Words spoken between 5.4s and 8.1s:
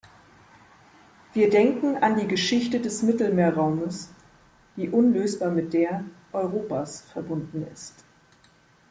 mit der Europas verbunden ist.